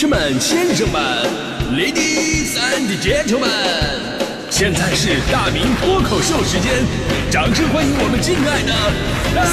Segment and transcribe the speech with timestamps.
[0.00, 0.98] 士们、先生们
[1.74, 3.44] ，Ladies and Gentlemen，
[4.48, 6.72] 现在是大明脱口秀时间，
[7.30, 8.72] 掌声欢迎我们敬爱的
[9.36, 9.44] 大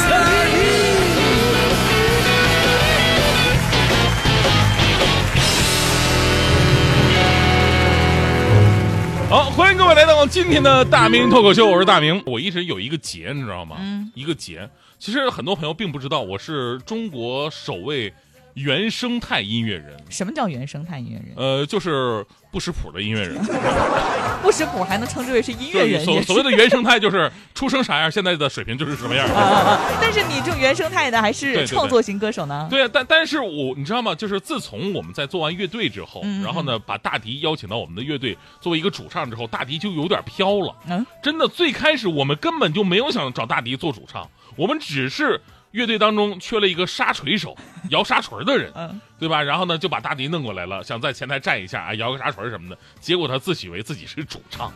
[9.28, 9.30] 明！
[9.30, 12.24] 好，欢迎各位来到今天的大明脱口秀，我是大明。
[12.26, 13.76] 我一直有一个结，你知道吗？
[13.82, 14.70] 嗯一个结。
[14.98, 18.14] 其实很多朋友并不知道，我是中国首位
[18.58, 19.96] 原生态音乐人。
[20.10, 21.34] 什么叫原生态音乐人？
[21.36, 23.38] 呃，就是不识谱的音乐人。
[24.42, 26.04] 不识谱还能称之为是音乐人？
[26.04, 29.28] 所所谓的原生态，就是出生啥样，现在的水平就是什么样。
[30.02, 32.68] 但是你这种原生态的还是创作型歌手呢？
[32.68, 34.16] 对啊，但但是我你知道吗？
[34.16, 40.76] 就是自从我们在做完乐队之后，然后呢，把大迪邀请到我们的乐队作为一个主唱之后，大迪就有点飘了。
[40.88, 45.40] 嗯，真的，最开始我们根本就没有想找大迪做主唱，我们只是
[45.78, 47.56] 乐队当中缺了一个沙锤手，
[47.92, 49.44] 摇沙锤的人，嗯，对吧？
[49.44, 52.78] 然后呢，就把大迪弄过来了，想在前台站一下啊，摇个沙锤什么的。
[53.00, 54.74] 结果他自诩为自己是主唱，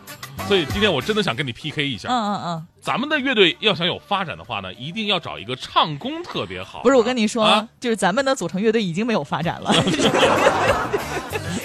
[0.47, 2.07] 所以今天我真的想跟你 PK 一下。
[2.09, 6.83] 嗯嗯嗯，咱们的乐队要想有发展的话呢，一定要找一个唱功特别好。
[6.83, 9.73] 不是我跟你说，啊就是咱们的组成乐队已经没有发展了。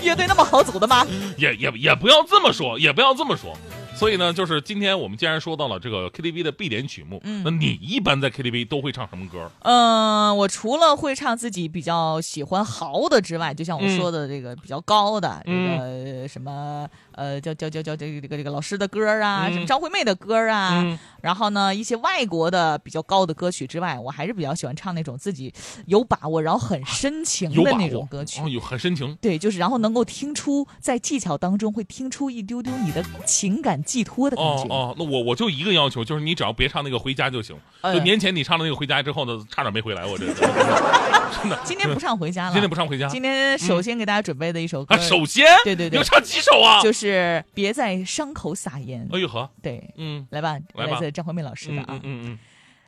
[0.03, 1.06] 乐队那么好组的吗？
[1.37, 3.56] 也也也不要这么说，也不要这么说。
[3.97, 9.50] 所以呢，就是今天我们既然说到了这个 KTV 的必点曲目，嗯那你一般在 KTV 都会唱什么歌？
[9.62, 25.53] 嗯，我除了会唱自己比较喜欢豪的之外，就像我说的这个比较高的，嗯这个什么呃叫叫叫叫这个这个这个老师的歌啊，嗯什么张惠妹的歌啊，嗯然后呢一些外国的比较高的歌曲之外，我还是比较喜欢唱那种自己
[25.86, 28.42] 有把握，然后很深情的那种歌曲。
[28.42, 29.16] 哦，有很深情。
[29.22, 34.65] 对，就是然后能够听出在技巧当中会听出一丢丢你的情感寄托的感觉。
[34.65, 37.56] 哦哦，那我我就一个要求，就是你只要别唱那个《回家》就行。
[37.81, 41.59] 呃就年前你唱的那个《回家》之后呢，差点没回来，我这 真的。
[41.65, 46.83] 今天不唱回家了，今天不唱《回家》今天首先给大家准备的一首歌，啊，首先对对对要唱几首啊？
[46.83, 49.09] 就是别在伤口撒盐。
[49.12, 51.87] 哎呦呵，对，嗯来吧，来自张惠妹老师的嗯啊。
[51.89, 52.39] 嗯嗯嗯，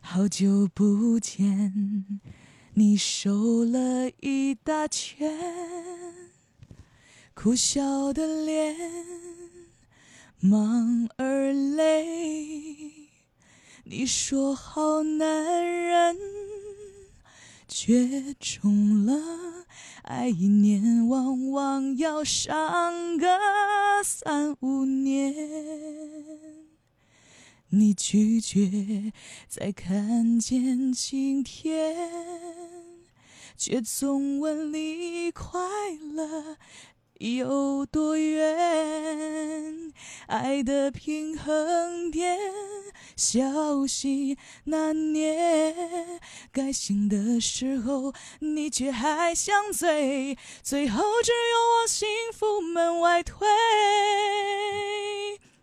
[0.01, 2.21] 好久不见，
[2.75, 5.31] 你瘦了一大圈，
[7.34, 8.75] 苦笑的脸，
[10.41, 13.09] 忙而累。
[13.84, 16.16] 你说好男人，
[17.66, 19.66] 却中了。
[20.03, 23.27] 爱一年往往要伤个
[24.04, 25.34] 三五年。
[27.71, 29.12] 你拒绝
[29.48, 32.10] 再看见晴天，
[33.56, 35.60] 却总问离快
[36.15, 36.56] 乐
[37.19, 38.88] 有多远？
[40.28, 42.39] 爱的平衡点，
[43.16, 46.21] 消息难念。
[46.53, 53.49] 该醒的时候，你却还想醉，最后只有往幸福门外推。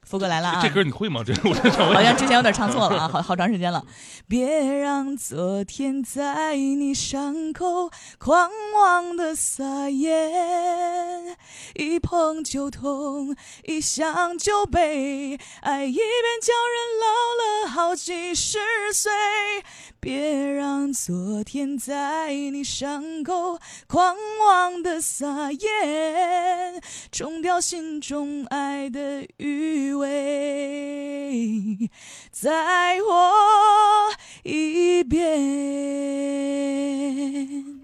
[0.05, 0.59] 福哥来了啊！
[0.61, 1.23] 这歌你会吗？
[1.25, 1.95] 这我真想问。
[1.95, 3.83] 好像之前有点唱错了啊，好好长时间了。
[4.27, 7.89] 别让昨天在你伤口
[8.19, 11.35] 狂妄的撒盐，
[11.73, 16.03] 一碰就痛，一想就悲，爱一遍
[16.39, 17.07] 叫人老
[17.65, 18.59] 了好几十
[18.93, 19.11] 岁。
[20.05, 20.21] 别
[20.51, 26.79] 让昨天在你伤口狂妄的撒野，
[27.11, 31.89] 冲掉心中爱的余味，
[32.29, 33.31] 再活
[34.43, 36.44] 一遍。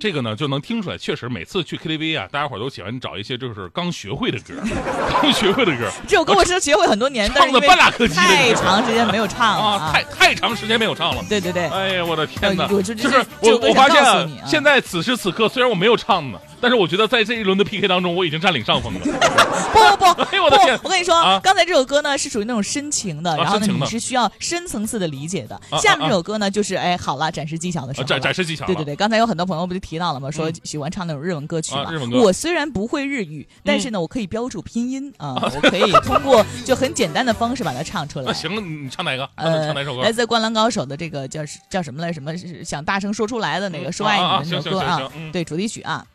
[0.02, 4.56] 这个呢，就能听出来，确实每次去 KTV 啊，大家伙儿都喜欢找一些就是刚学会的歌，
[5.22, 11.24] 刚学会的歌这首歌我是学会很多年，唱的半拉客机的太长时间没有唱了啊，太太长时间没有唱了。
[11.30, 12.68] 对对对，哎呀，我的天哪！
[12.68, 19.00] 就就是我我发现现在此时此刻，虽然我没有唱呢，但是我觉得在这一轮的 PK 当中，我已经占领上风了。
[19.00, 19.10] 不
[19.98, 25.56] 不不， 哎呦我的天我跟你说，啊刚才这首歌呢是属于那种深情的，然后呢你是需要深层次的理解的。
[25.70, 30.30] 啊下面这首歌呢就是哎好了，展示技巧的时候，啊展展示技巧对对对，刚才有很多朋友不就提到了吗？
[30.32, 31.84] 说嗯喜欢唱那种日文歌曲嘛。
[31.84, 38.34] 啊日文歌嗯我虽然不会日语，但是呢我可以标注拼音啊，我可以通过就很简单的方式把它唱出来那。
[38.42, 39.28] 行，你唱哪个？
[39.36, 40.12] 呃唱哪首，歌来？
[40.12, 42.12] 自《灌篮高手》的这个叫叫什么来？
[42.12, 42.32] 什么
[42.64, 46.06] 想大声说出来的那个嗯说爱你的那首歌啊对，主题曲啊。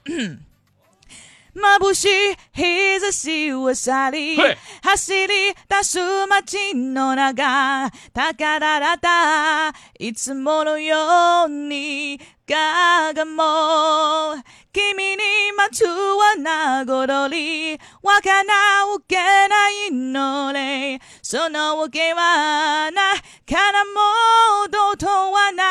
[1.57, 2.09] 眩しい
[2.53, 5.29] 日差しを去り嘿走り
[5.69, 9.73] 出す街の中高だらだ。
[9.99, 14.42] いつものようにガガも
[14.74, 15.22] 君に
[15.58, 25.64] まつわなごどりわからうけないのねそのわけはないからもうどうとはな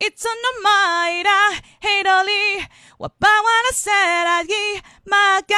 [0.00, 0.30] い いつの
[0.62, 1.30] 間だ
[1.80, 2.68] 一人
[2.98, 4.52] 我把我的 set あぎ
[5.04, 5.56] まが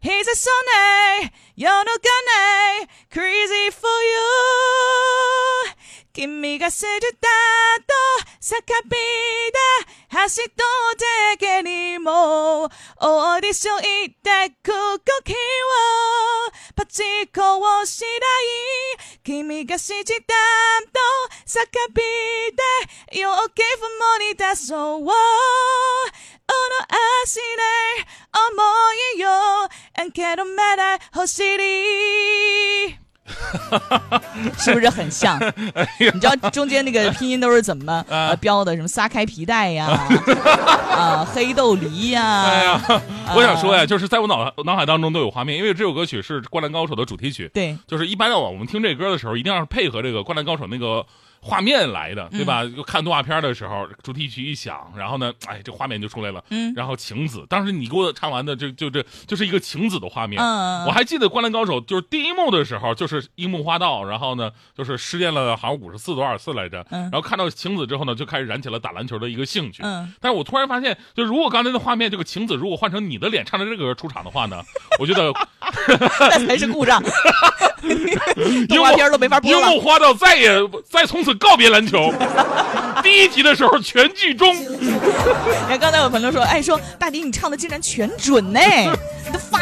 [0.00, 0.46] 日差し
[1.20, 5.74] ね夜の鐘 crazy for you
[6.12, 7.53] 君が好きだと
[8.45, 8.97] 叫びで
[10.09, 10.63] 走っと
[11.33, 15.35] だけにもオーディション行ってく動きを
[16.75, 17.01] パチ
[17.33, 17.41] コ
[17.81, 20.25] をしない君が好きだ
[20.93, 21.01] と
[21.43, 22.03] 叫び
[23.11, 26.85] で You okay for money that's all この
[27.23, 27.41] 足で
[28.31, 28.61] 思
[29.17, 29.29] いよ。
[29.97, 32.14] And can't matter 走り
[34.57, 35.37] 是不是很像？
[35.73, 38.03] 哎 你知道中间那个拼音都是怎么
[38.39, 38.75] 标的？
[38.75, 39.87] 什么撒开皮带呀，
[40.91, 42.71] 啊黑豆梨呀，哎呀，
[43.27, 47.49] 啊我想说呀，就是在我脑脑海当中都有画面，因为这首歌曲是《灌篮高手》的主题曲。
[47.53, 51.05] 对，就是一般的我们听这歌的时候，一定要配合这个《灌篮高手》那个
[51.47, 52.63] 画面来的，对吧？
[52.63, 56.43] 嗯就看动画片的时候，主题曲一响，然后呢，哎，这画面就出来了。
[56.49, 60.41] 嗯然后晴子，当时你给我唱完的，就就这就是一个晴子的画面。
[60.41, 66.83] 嗯我还记得《灌篮高手》就是第一幕的时候，就是樱木花道，然后呢，就是失恋了，好像五十次多少次来着。
[66.89, 69.83] 嗯然后看到晴子之后呢，就开始燃起了打篮球的一个兴趣。
[69.83, 74.63] 嗯，但是我突然发现，就如果刚才的画面，这个晴子如果换成你的脸唱着这个歌出场的话呢，
[74.99, 75.31] 我觉得
[76.19, 77.01] 那才是故障，
[78.67, 79.57] 动画片都没法播了。
[79.57, 80.49] 樱木花道再也
[80.89, 82.13] 再从此告别篮球。
[83.03, 84.89] 第一集的时候全剧终，你
[85.69, 88.59] 看刚才有朋友说，哎，说大迪你唱的竟然全准呢，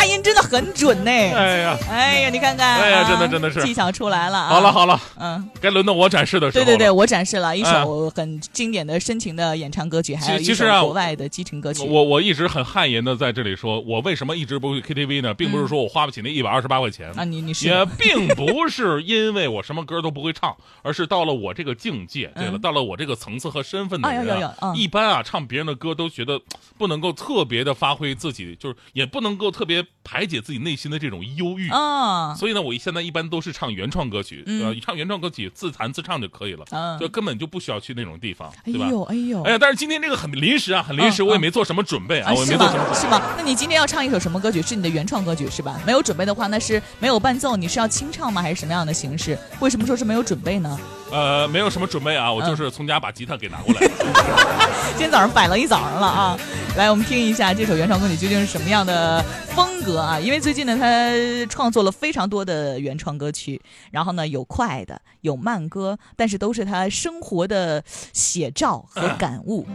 [0.04, 1.10] 发音真的很准呢。
[1.10, 4.50] 哎呀，哎呀，你看看，哎呀啊真的真的是技巧出来了啊。
[4.50, 6.66] 好了，好了，嗯，该轮到我展示的时候。
[6.66, 11.88] 对对对，我展示了一哎首很经典的深情的演唱歌曲，还有一首其实啊国外的激情歌曲。
[11.88, 15.34] 我我一直很汗颜的在这里说，我为什么一直不去 KTV 呢？
[15.34, 26.42] 并不是说我花不起那一百二十八块钱，啊，你你是也并不是因为我什么歌都不会唱，而是到了我这个境界，对了，嗯到了我这个层次和身份的人一般啊唱别人的歌都觉得
[26.78, 31.70] 不能够特别的发挥自己，就是也不能够特别排解自己内心的这种忧郁。
[31.70, 38.86] 啊，所以呢，我现在一般都是唱原创歌曲，嗯呃，唱原创歌曲自弹自唱就可以了，嗯就根本就不需要去那种地方，哎对吧？
[38.86, 42.94] 哎呦哎呦，哎呀，但是今天这个很临时啊，很临时，嗯我也没做什么准备啊，啊，我也是没做什么准备。
[42.94, 43.02] 吗？
[43.02, 43.34] 是吗？
[43.38, 44.62] 那你今天要唱一首什么歌曲？
[44.62, 45.80] 是你的原创歌曲是吧？
[45.86, 48.42] 没有准备的话，那是没有伴奏，你是要清唱吗？
[48.42, 49.38] 还是什么样的形式？
[49.60, 50.80] 为什么说是没有准备呢？
[51.14, 53.82] 呃，没有什么准备啊，我嗯就是从家把吉他给拿过来。
[54.98, 56.38] 今天早上摆了一早上了啊！
[56.76, 60.20] 来，我们听一下这首原创歌曲究竟是什么样的风格啊？
[60.20, 63.62] 因为最近呢，他创作了非常多的原创歌曲，
[63.92, 69.68] 然后呢，有快的，有慢歌，但是都是他生活的写照和感悟。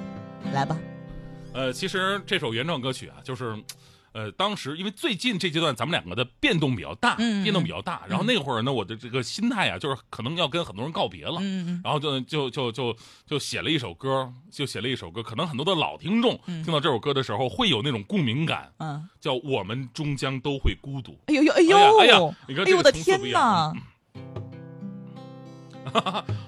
[0.52, 0.76] 来吧，
[1.52, 3.56] 呃，其实这首原创歌曲啊，就是。
[4.18, 11.40] 呃，当时因为最近这阶段咱们两个的变动比较大，变动比较大，然后那会儿呢，我的这个心态啊，就是可能要跟很多人告别了，
[11.84, 22.18] 然后就就就就就写了一首歌，就写了一首歌，可能很多的老听众嗯听到这首歌的时候会有那种共鸣感，嗯，叫“我们终将都会孤独哎呦呦哎呦，哎呀
[22.48, 23.72] 你看哎呦我的天呐！”。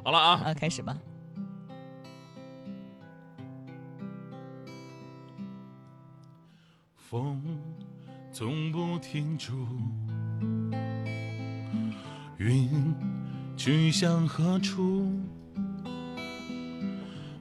[0.05, 0.97] 好了啊，啊，开始吧。
[7.11, 7.43] 风
[8.31, 9.67] 从不停住，
[12.39, 12.69] 云
[13.57, 15.11] 去向何处？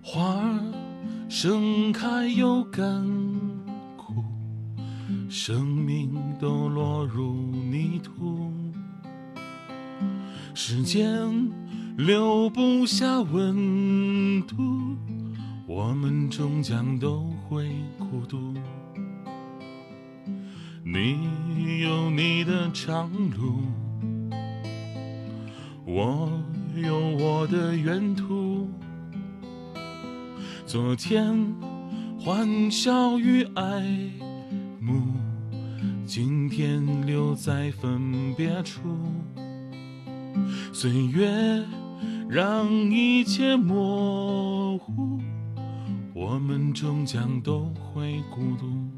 [0.01, 0.60] 花儿
[1.30, 3.07] 盛开又干
[3.95, 4.24] 枯，
[5.30, 8.52] 生命都落入泥土。
[10.56, 11.07] 时间
[11.95, 14.97] 留不下温度，
[15.68, 18.58] 我们终将都会孤独。
[21.01, 23.63] 你有你的长路，
[25.85, 26.29] 我
[26.75, 28.68] 有我的远途。
[30.65, 31.56] 昨天
[32.19, 33.81] 欢笑与爱
[34.81, 35.01] 慕，
[36.06, 38.81] 今天留在分别处。
[40.73, 41.63] 岁月
[42.27, 45.18] 让一切模糊，
[46.13, 48.89] 我们终将都会孤独。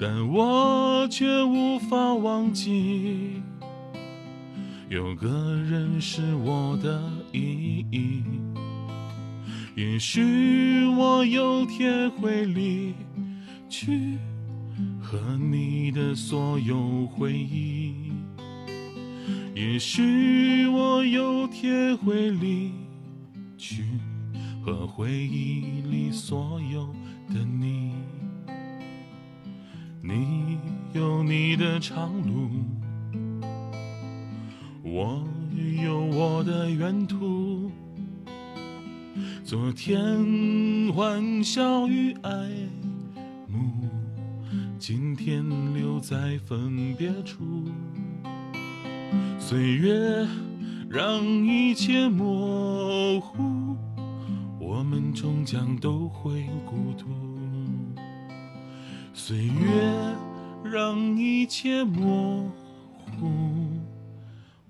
[0.00, 3.42] 但我却无法忘记，
[4.88, 5.28] 有个
[5.68, 7.02] 人是我的
[7.32, 8.22] 意义。
[9.74, 12.94] 也许我有天会离
[13.68, 14.16] 去，
[15.00, 17.94] 和你的所有回忆。
[19.54, 22.70] 也许我有天会离
[23.56, 23.82] 去，
[24.64, 26.88] 和回忆里所有
[31.40, 32.50] 你的长路，
[34.82, 35.22] 我
[35.80, 37.70] 有我的远途。
[39.44, 42.32] 昨天欢笑与爱
[43.46, 43.88] 慕，
[44.80, 47.44] 今天留在分别处。
[49.38, 50.26] 岁月
[50.90, 53.76] 让一切模糊，
[54.58, 57.06] 我们终将都会孤独。
[59.14, 59.54] 岁月
[60.64, 62.50] 让一切模
[63.20, 63.30] 糊，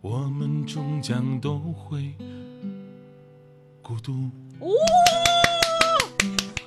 [0.00, 2.14] 我们终将都会
[3.83, 4.30] 孤独。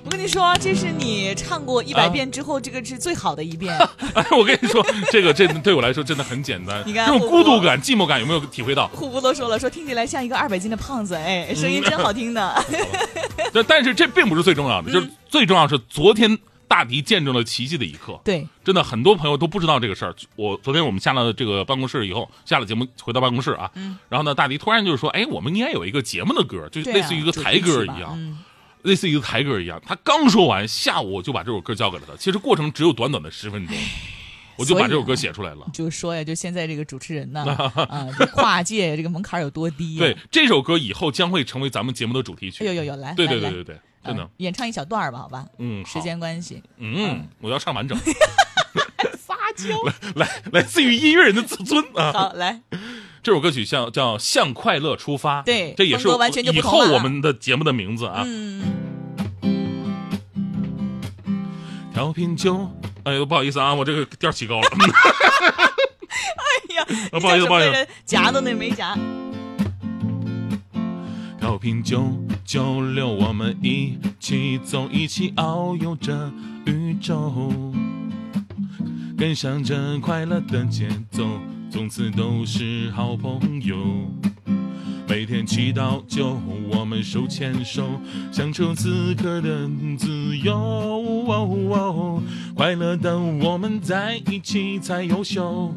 [0.04, 3.74] 我跟你说，这是你唱过一百遍之后，这个是最好的一遍。
[4.14, 6.82] 哎，我跟你说，这个这对我来说真的很简单。
[6.84, 8.88] 你看这种孤独感、寂寞感有没有体会到？
[8.88, 12.64] 虎姑都说了，说听起来像一个二百斤的胖子，哎，声音真好听的。
[13.54, 16.36] 但但是这并不是最重要的，就是最重要是昨天
[16.72, 18.18] 大迪见证了奇迹的一刻。
[18.24, 20.14] 对，真的很多朋友都不知道这个事儿。
[20.36, 23.70] 我昨天我们下了这个办公室以后，下了节目回到办公室啊，
[24.08, 28.14] 然后呢，大迪突然就是说，哎，我们应该有一个节目的歌，就类似于一个台歌一样。
[28.16, 28.38] 嗯
[28.82, 32.16] 类似于一个台歌一样，他刚说完，下午我就把这首歌交给了他。
[32.16, 33.76] 其实过程只有短短的十分钟，
[34.56, 35.64] 我就把这首歌写出来了。
[35.72, 37.44] 就说呀，就现在这个主持人呢，
[37.88, 39.98] 啊，跨界这个门槛有多低呀？
[40.00, 42.64] 对，这首歌以后将会成为咱们节目的主题曲。
[42.64, 45.46] 哎呦呦呦，来，对对对对对，真的嗯，演唱一小段儿吧，好吧？
[45.58, 47.96] 嗯，时间关系，嗯，我要唱完整。
[49.16, 49.68] 撒娇。
[50.16, 52.12] 来，来自于音乐人的自尊啊！
[52.12, 52.60] 好，来，
[53.22, 58.24] 这首歌曲叫叫《向快乐出发》，对这也是风格完全就以后我们的节目的名字啊。
[58.26, 58.62] 嗯，
[61.94, 62.70] 调频九，
[63.04, 64.68] 哎呦，不好意思啊，我这个调起高了。
[66.12, 68.96] 哎呀，啊不好意思不好意思夹都那没夹。
[71.52, 72.10] 调频九
[72.46, 76.32] 九六，我们一起走，一起遨游着
[76.64, 77.30] 宇宙，
[79.18, 81.28] 跟上这快乐的节奏，
[81.70, 83.76] 从此都是好朋友。
[85.06, 86.40] 每天祈祷就
[86.70, 88.00] 我们手牵手，
[88.32, 89.68] 享受此刻的
[89.98, 91.28] 自由。
[92.54, 95.70] 快乐的我们在一起才优秀。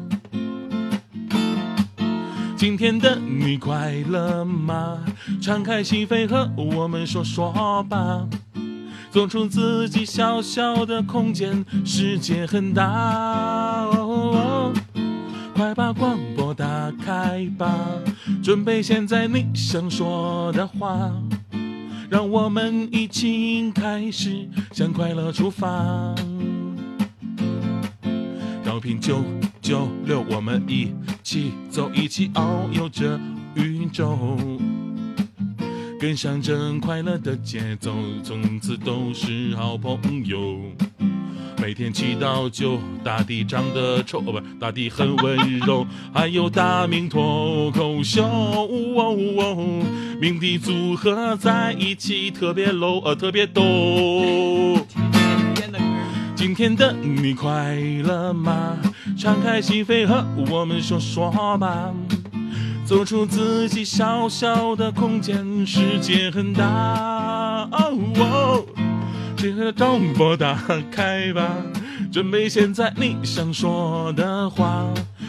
[2.56, 5.04] 今天的你快乐吗？
[5.42, 8.26] 敞开心扉和我们说说吧。
[9.10, 12.84] 走出自己小小的空间，世界很大。
[13.92, 14.72] 哦
[15.54, 17.74] 快把广播打开吧，
[18.42, 21.10] 准备现在你想说的话，
[22.10, 26.14] 让我们一起开始向快乐出发。
[28.62, 29.24] 调频九
[29.62, 30.92] 九六，我们一
[31.26, 33.18] 起走，一起遨游这
[33.56, 34.16] 宇宙，
[35.98, 37.92] 跟上这快乐的节奏，
[38.22, 40.56] 从此都是好朋友。
[41.60, 45.84] 每天祈祷就大地长得丑，哦不，大地很温柔。
[46.14, 48.68] 还有大明脱口秀，哦
[49.36, 49.84] 哦
[50.20, 53.64] 鸣笛组合在一起特别 low，呃，特别逗。
[56.36, 58.78] 今天的你快乐吗？
[59.26, 61.92] 敞开心扉和我们说说吧。
[62.84, 66.64] 走出自己小小的空间，世界很大。
[67.72, 68.64] 哦哦，
[69.36, 70.56] 这个广播打
[70.92, 71.56] 开吧，
[72.12, 74.86] 准备现在你想说的话，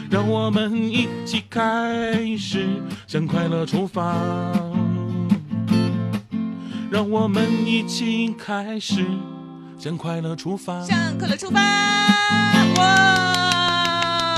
[0.08, 2.68] 让我们一起开始
[3.08, 4.14] 向快乐出发。
[6.88, 9.04] 让我们一起开始
[9.76, 10.84] 向快乐出发。
[10.84, 11.60] 向快乐出发！
[12.76, 13.47] 哇！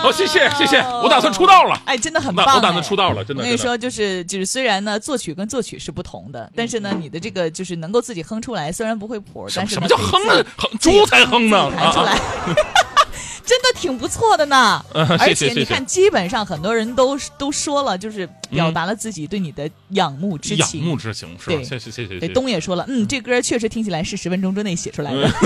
[0.00, 1.80] 好，谢谢谢谢，我打算出道了。
[1.84, 2.56] 哎，真的很棒！
[2.56, 3.42] 我打算哎出道了，真的。
[3.42, 10.44] 真的我跟你说，就是就是，虽然呢，作曲跟作曲是不同的，但是呢，你的这个就是能够自己哼出来，虽然不会谱，但是什么叫哼呢？
[10.56, 12.20] 哼猪才哼呢弹出来啊！
[13.44, 14.84] 真的挺不错的呢。
[14.94, 20.88] 嗯谢谢而且你看，基本上很多人都都说了，就是表达了自己对你的仰慕之情仰。
[20.88, 21.56] 慕之情是吧？
[21.56, 22.28] 对谢谢谢谢。
[22.28, 25.28] 东也说了，嗯，这歌确实听起来是十分钟之内写出来的，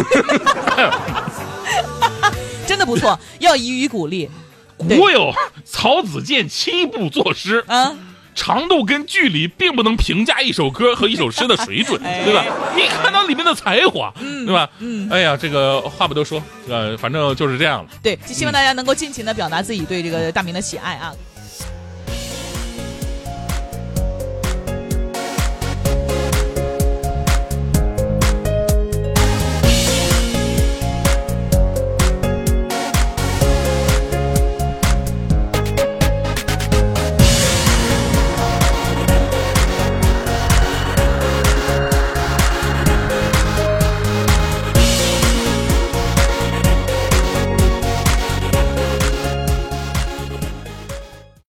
[2.66, 4.32] 真的不错，要予以鼓励对
[4.76, 5.32] 古有
[5.64, 7.96] 曹子建七步作诗，嗯！
[8.34, 12.44] 长度跟距离并不能评价一首歌和一首诗的水准，哎 对吧？
[12.74, 14.68] 你看到里面的才华，对吧？
[14.80, 17.90] 嗯，哎呀，这个话不多说，呃，反正就是这样了。
[18.02, 21.14] 对，就希望大家能够尽情的表达自己对这个大明的喜爱啊！